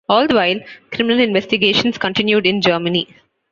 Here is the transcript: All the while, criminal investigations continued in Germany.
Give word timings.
All 0.09 0.25
the 0.25 0.33
while, 0.33 0.59
criminal 0.91 1.19
investigations 1.23 1.99
continued 1.99 2.47
in 2.47 2.59
Germany. 2.59 3.07